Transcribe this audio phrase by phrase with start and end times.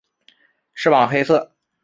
[0.73, 1.51] 翅膀黑色。